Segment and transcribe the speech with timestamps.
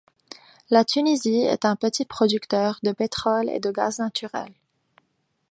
[0.71, 4.51] La Tunisie est un petit producteur de pétrole et de gaz naturel.